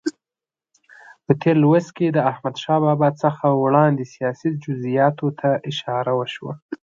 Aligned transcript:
په 1.25 1.31
تېر 1.41 1.55
لوست 1.63 1.89
کې 1.97 2.07
د 2.11 2.17
احمدشاه 2.31 2.79
بابا 2.85 3.09
څخه 3.23 3.45
وړاندې 3.63 4.11
سیاسي 4.13 4.49
جزئیاتو 4.63 5.27
ته 5.39 5.49
اشاره 5.69 6.11
وشوه. 6.19 6.53